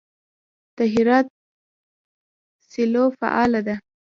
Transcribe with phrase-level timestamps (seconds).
[0.77, 1.25] د هرات
[2.69, 3.75] سیلو فعاله ده.